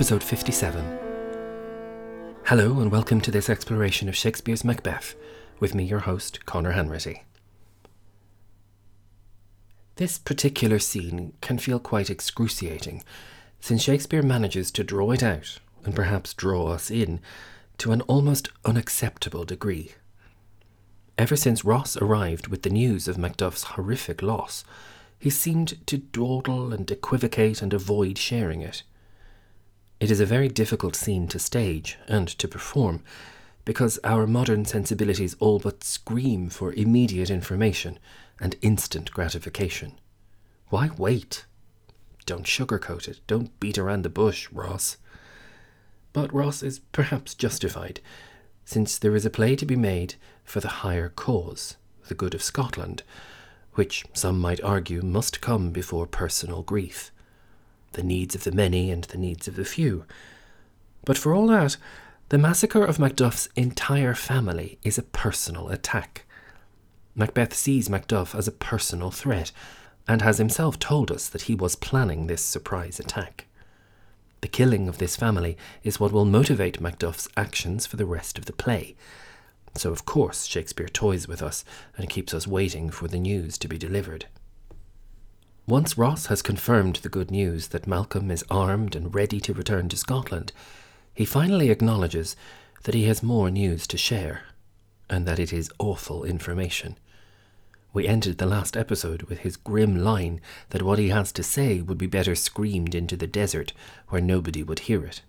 [0.00, 0.98] Episode 57.
[2.46, 5.14] Hello, and welcome to this exploration of Shakespeare's Macbeth,
[5.58, 7.24] with me, your host, Conor Hanratty.
[9.96, 13.04] This particular scene can feel quite excruciating,
[13.60, 17.20] since Shakespeare manages to draw it out, and perhaps draw us in,
[17.76, 19.92] to an almost unacceptable degree.
[21.18, 24.64] Ever since Ross arrived with the news of Macduff's horrific loss,
[25.18, 28.82] he seemed to dawdle and equivocate and avoid sharing it.
[30.00, 33.02] It is a very difficult scene to stage and to perform,
[33.66, 37.98] because our modern sensibilities all but scream for immediate information
[38.40, 40.00] and instant gratification.
[40.68, 41.44] Why wait?
[42.24, 43.20] Don't sugarcoat it.
[43.26, 44.96] Don't beat around the bush, Ross.
[46.14, 48.00] But Ross is perhaps justified,
[48.64, 51.76] since there is a play to be made for the higher cause,
[52.08, 53.02] the good of Scotland,
[53.74, 57.12] which some might argue must come before personal grief,
[57.92, 60.04] the needs of the many and the needs of the few.
[61.04, 61.76] But for all that,
[62.28, 66.26] the massacre of Macduff's entire family is a personal attack.
[67.14, 69.52] Macbeth sees Macduff as a personal threat,
[70.06, 73.46] and has himself told us that he was planning this surprise attack.
[74.40, 78.46] The killing of this family is what will motivate Macduff's actions for the rest of
[78.46, 78.96] the play,
[79.76, 81.64] so, of course, Shakespeare toys with us
[81.96, 84.26] and keeps us waiting for the news to be delivered.
[85.70, 89.88] Once Ross has confirmed the good news that Malcolm is armed and ready to return
[89.88, 90.52] to Scotland,
[91.14, 92.34] he finally acknowledges
[92.82, 94.42] that he has more news to share,
[95.08, 96.98] and that it is awful information.
[97.92, 101.80] We ended the last episode with his grim line that what he has to say
[101.80, 103.72] would be better screamed into the desert
[104.08, 105.22] where nobody would hear it.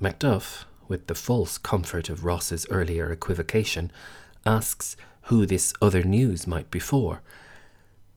[0.00, 3.92] Macduff, with the false comfort of Ross's earlier equivocation,
[4.46, 7.20] asks who this other news might be for.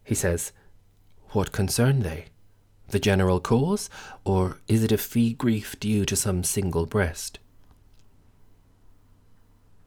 [0.05, 0.53] He says,
[1.31, 2.25] What concern they?
[2.89, 3.89] The general cause,
[4.25, 7.39] or is it a fee grief due to some single breast?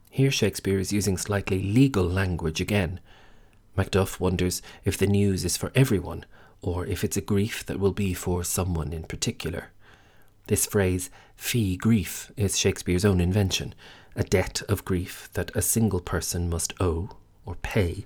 [0.09, 2.99] Here Shakespeare is using slightly legal language again.
[3.77, 6.25] Macduff wonders if the news is for everyone,
[6.61, 9.69] or if it's a grief that will be for someone in particular.
[10.47, 13.75] This phrase, fee grief, is Shakespeare's own invention,
[14.15, 18.05] a debt of grief that a single person must owe, or pay,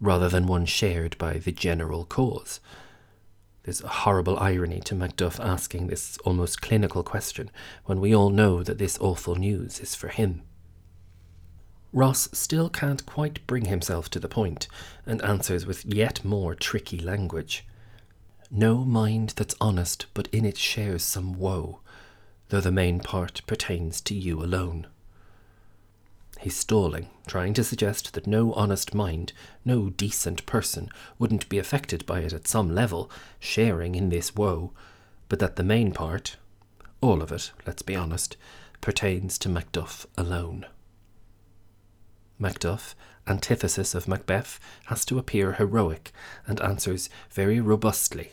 [0.00, 2.60] rather than one shared by the general cause.
[3.64, 7.50] There's a horrible irony to Macduff asking this almost clinical question
[7.84, 10.42] when we all know that this awful news is for him.
[11.92, 14.68] Ross still can't quite bring himself to the point
[15.06, 17.66] and answers with yet more tricky language.
[18.50, 21.80] No mind that's honest but in it shares some woe,
[22.48, 24.86] though the main part pertains to you alone.
[26.38, 29.32] He's stalling, trying to suggest that no honest mind,
[29.64, 30.88] no decent person,
[31.18, 33.10] wouldn't be affected by it at some level,
[33.40, 34.72] sharing in this woe,
[35.28, 36.36] but that the main part,
[37.00, 38.36] all of it, let's be honest,
[38.80, 40.66] pertains to Macduff alone.
[42.40, 42.94] Macduff,
[43.26, 46.12] antithesis of Macbeth, has to appear heroic
[46.46, 48.30] and answers very robustly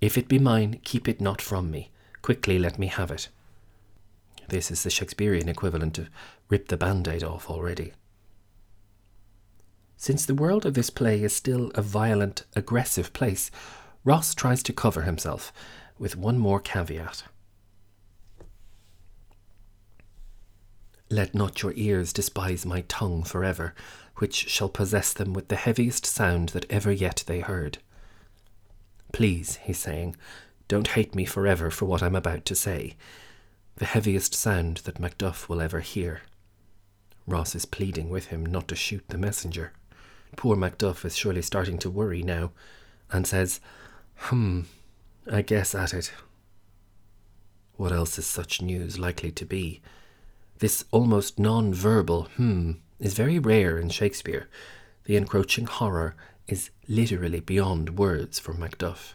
[0.00, 1.90] if it be mine, keep it not from me.
[2.22, 3.28] Quickly let me have it.
[4.50, 6.10] This is the Shakespearean equivalent of
[6.48, 7.92] rip the band aid off already.
[9.96, 13.52] Since the world of this play is still a violent, aggressive place,
[14.02, 15.52] Ross tries to cover himself
[16.00, 17.22] with one more caveat.
[21.08, 23.72] Let not your ears despise my tongue forever,
[24.16, 27.78] which shall possess them with the heaviest sound that ever yet they heard.
[29.12, 30.16] Please, he's saying,
[30.66, 32.96] don't hate me forever for what I'm about to say.
[33.80, 36.20] The heaviest sound that Macduff will ever hear.
[37.26, 39.72] Ross is pleading with him not to shoot the messenger.
[40.36, 42.52] Poor Macduff is surely starting to worry now,
[43.10, 43.58] and says,
[44.16, 44.64] Hmm,
[45.32, 46.12] I guess at it.
[47.76, 49.80] What else is such news likely to be?
[50.58, 54.50] This almost non verbal hmm is very rare in Shakespeare.
[55.04, 56.16] The encroaching horror
[56.46, 59.14] is literally beyond words for Macduff.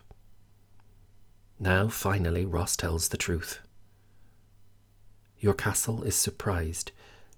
[1.59, 3.59] Now, finally, Ross tells the truth.
[5.39, 6.91] Your castle is surprised,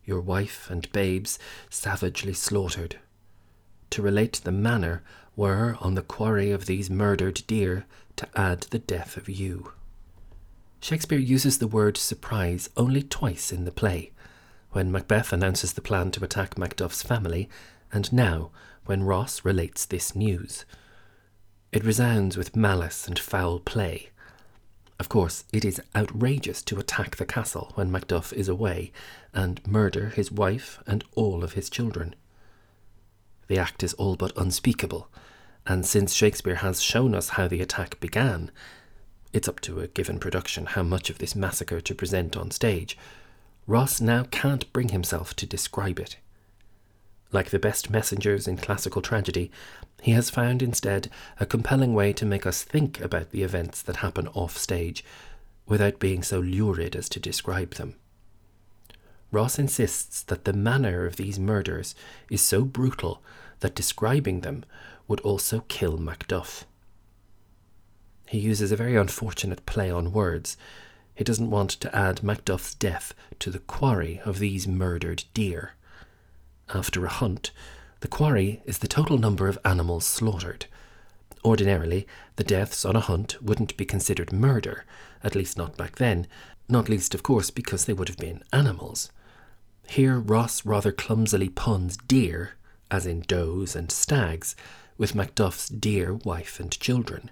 [0.05, 1.37] your wife and babes
[1.69, 2.97] savagely slaughtered.
[3.91, 5.03] To relate the manner
[5.35, 7.85] were on the quarry of these murdered deer
[8.15, 9.71] to add the death of you.
[10.79, 14.11] Shakespeare uses the word surprise only twice in the play,
[14.71, 17.49] when Macbeth announces the plan to attack Macduff's family,
[17.91, 18.51] and now
[18.85, 20.65] when Ross relates this news.
[21.71, 24.09] It resounds with malice and foul play.
[24.99, 28.91] Of course, it is outrageous to attack the castle when Macduff is away
[29.33, 32.15] and murder his wife and all of his children.
[33.47, 35.07] The act is all but unspeakable,
[35.67, 38.51] And since Shakespeare has shown us how the attack began,
[39.33, 42.97] it's up to a given production how much of this massacre to present on stage.
[43.67, 46.15] Ross now can't bring himself to describe it.
[47.31, 49.51] Like the best messengers in classical tragedy,
[50.01, 51.09] he has found instead
[51.39, 55.03] a compelling way to make us think about the events that happen off stage
[55.65, 57.95] without being so lurid as to describe them.
[59.31, 61.95] Ross insists that the manner of these murders
[62.31, 63.21] is so brutal
[63.59, 64.63] that describing them
[65.07, 66.63] would also kill Macduff.
[68.27, 70.57] He uses a very unfortunate play on words.
[71.15, 75.73] He doesn't want to add Macduff's death to the quarry of these murdered deer.
[76.73, 77.51] After a hunt,
[78.01, 80.65] the quarry is the total number of animals slaughtered.
[81.45, 82.05] Ordinarily,
[82.35, 84.83] the deaths on a hunt wouldn't be considered murder,
[85.23, 86.27] at least not back then,
[86.67, 89.11] not least, of course, because they would have been animals.
[89.87, 92.55] Here, Ross rather clumsily puns deer,
[92.91, 94.55] as in does and stags,
[94.97, 97.31] with Macduff's dear wife and children.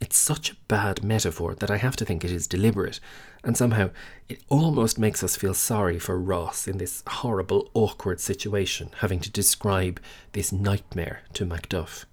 [0.00, 3.00] It's such a bad metaphor that I have to think it is deliberate,
[3.44, 3.90] and somehow
[4.30, 9.30] it almost makes us feel sorry for Ross in this horrible, awkward situation, having to
[9.30, 10.00] describe
[10.32, 12.06] this nightmare to Macduff.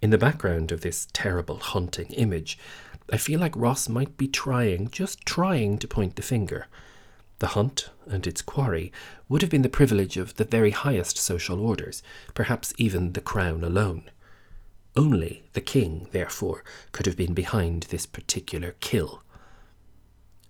[0.00, 2.58] In the background of this terrible haunting image,
[3.10, 6.68] I feel like Ross might be trying, just trying to point the finger.
[7.40, 8.92] The hunt and its quarry
[9.28, 12.04] would have been the privilege of the very highest social orders,
[12.34, 14.04] perhaps even the crown alone.
[14.94, 16.62] Only the king, therefore,
[16.92, 19.22] could have been behind this particular kill.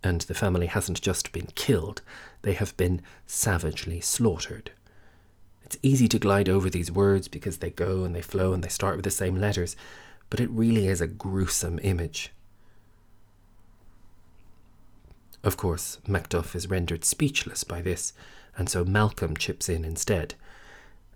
[0.03, 2.03] And the family hasn't just been killed,
[2.43, 4.73] they have been savagely slaughtered.
[5.65, 8.69] It's easy to glide over these words because they go and they flow and they
[8.69, 9.77] start with the same letters,
[10.29, 12.33] but it really is a gruesome image.
[15.45, 18.13] Of course, Macduff is rendered speechless by this,
[18.57, 20.35] and so Malcolm chips in instead.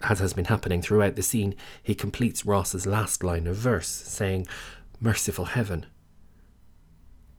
[0.02, 4.46] As has been happening throughout the scene, he completes Ross's last line of verse, saying,
[5.00, 5.86] Merciful heaven!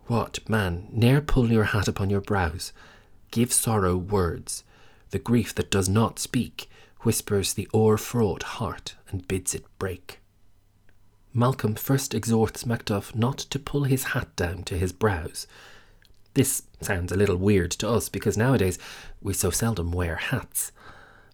[0.07, 2.71] What, man, ne'er pull your hat upon your brows.
[3.31, 4.63] Give sorrow words.
[5.12, 6.69] The grief that does not speak
[7.01, 10.19] whispers the o'er-fraught heart and bids it break.
[11.33, 15.45] Malcolm first exhorts Macduff not to pull his hat down to his brows.
[16.33, 18.80] This sounds a little weird to us because nowadays
[19.21, 20.71] we so seldom wear hats.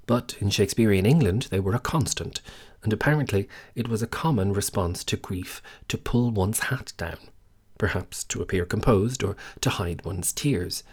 [0.06, 2.42] But in Shakespearean England, they were a constant,
[2.84, 7.20] and apparently it was a common response to grief to pull one's hat down,
[7.78, 10.84] perhaps to appear composed or to hide one's tears.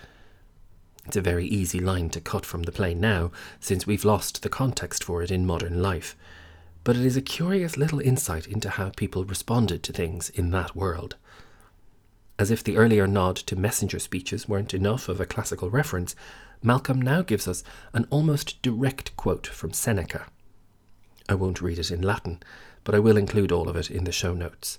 [1.06, 4.48] It's a very easy line to cut from the play now, since we've lost the
[4.48, 6.14] context for it in modern life.
[6.84, 10.76] But it is a curious little insight into how people responded to things in that
[10.76, 11.16] world.
[12.40, 16.16] As if the earlier nod to messenger speeches weren't enough of a classical reference,
[16.62, 20.24] Malcolm now gives us an almost direct quote from Seneca.
[21.28, 22.42] I won't read it in Latin,
[22.82, 24.78] but I will include all of it in the show notes.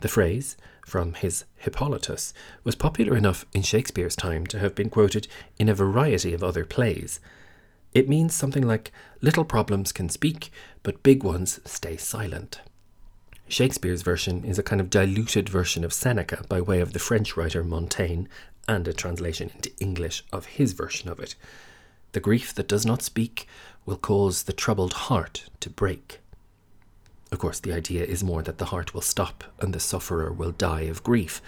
[0.00, 0.56] The phrase,
[0.86, 2.32] from his Hippolytus,
[2.64, 6.64] was popular enough in Shakespeare's time to have been quoted in a variety of other
[6.64, 7.20] plays.
[7.92, 10.50] It means something like Little problems can speak,
[10.82, 12.62] but big ones stay silent.
[13.48, 17.34] Shakespeare's version is a kind of diluted version of Seneca by way of the French
[17.34, 18.26] writer Montaigne
[18.68, 21.34] and a translation into English of his version of it.
[22.12, 23.48] The grief that does not speak
[23.86, 26.20] will cause the troubled heart to break.
[27.32, 30.52] Of course, the idea is more that the heart will stop and the sufferer will
[30.52, 31.40] die of grief.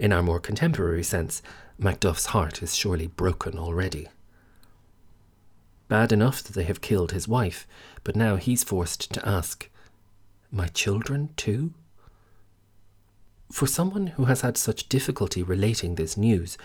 [0.00, 1.42] In our more contemporary sense,
[1.78, 4.08] Macduff's heart is surely broken already.
[5.86, 7.68] Bad enough that they have killed his wife,
[8.02, 9.68] but now he's forced to ask,
[10.50, 11.74] My children too?
[13.50, 16.58] For someone who has had such difficulty relating this news,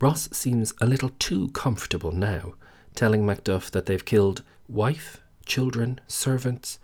[0.00, 2.54] Ross seems a little too comfortable now,
[2.94, 6.78] telling Macduff that they've killed wife, children, servants,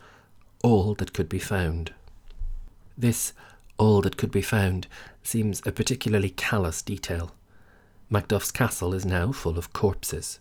[0.62, 1.92] all that could be found.
[2.96, 3.32] This
[3.78, 4.86] all that could be found
[5.22, 7.34] seems a particularly callous detail.
[8.10, 10.40] Macduff's castle is now full of corpses,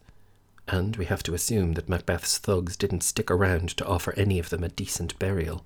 [0.67, 4.49] and we have to assume that Macbeth's thugs didn't stick around to offer any of
[4.49, 5.65] them a decent burial.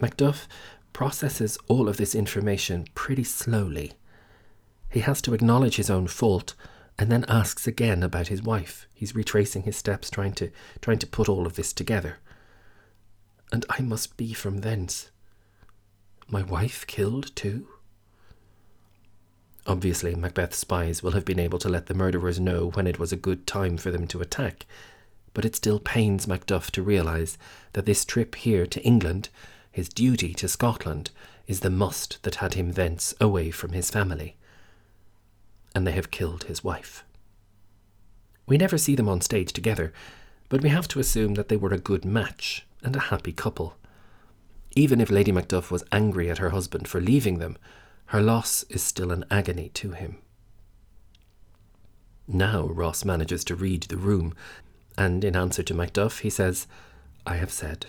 [0.00, 0.46] Macduff
[0.92, 3.92] processes all of this information pretty slowly.
[4.90, 6.54] He has to acknowledge his own fault
[6.98, 8.86] and then asks again about his wife.
[8.94, 10.50] He's retracing his steps, trying to
[10.80, 12.18] trying to put all of this together.
[13.52, 15.10] And I must be from thence.
[16.28, 17.68] My wife killed too?
[19.66, 23.12] Obviously, Macbeth's spies will have been able to let the murderers know when it was
[23.12, 24.64] a good time for them to attack,
[25.34, 27.36] but it still pains Macduff to realise
[27.72, 29.28] that this trip here to England
[29.76, 31.10] his duty to Scotland
[31.46, 34.34] is the must that had him thence away from his family.
[35.74, 37.04] And they have killed his wife.
[38.46, 39.92] We never see them on stage together,
[40.48, 43.76] but we have to assume that they were a good match, and a happy couple.
[44.74, 47.58] Even if Lady Macduff was angry at her husband for leaving them,
[48.06, 50.16] her loss is still an agony to him.
[52.26, 54.32] Now Ross manages to read the room,
[54.96, 56.66] and in answer to Macduff, he says,
[57.26, 57.84] I have said.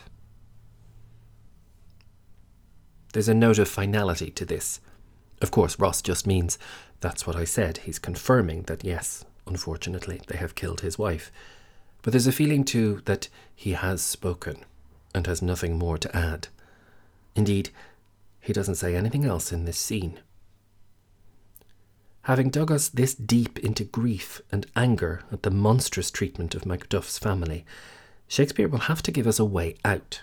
[3.18, 4.80] There's a note of finality to this.
[5.42, 6.60] Of course, Ross just means,
[7.00, 7.80] that's what I said.
[7.80, 11.32] He's confirming that, yes, unfortunately, they have killed his wife.
[12.04, 14.58] But there's a feeling, too, that he has spoken
[15.16, 16.50] and has nothing more to add.
[17.36, 17.72] Indeed,
[18.40, 20.20] he doesn't say anything else in this scene.
[22.26, 27.18] Having dug us this deep into grief and anger at the monstrous treatment of Macduff's
[27.18, 27.66] family,
[28.28, 30.22] Shakespeare will have to give us a way out.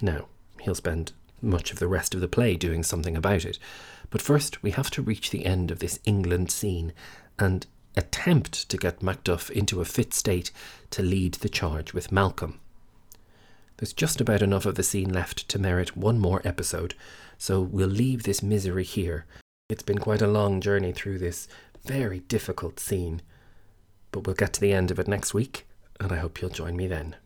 [0.00, 0.26] Now,
[0.60, 1.10] he'll spend
[1.42, 3.58] much of the rest of the play doing something about it,
[4.10, 6.92] but first we have to reach the end of this England scene
[7.38, 10.50] and attempt to get Macduff into a fit state
[10.90, 12.60] to lead the charge with Malcolm.
[13.76, 16.94] There's just about enough of the scene left to merit one more episode,
[17.36, 19.26] so we'll leave this misery here
[19.72, 21.48] it's been quite a long journey through this
[21.82, 23.22] very difficult scene,
[24.10, 25.66] but we'll get to the end of it next week,
[25.98, 27.16] and I hope you'll join me then.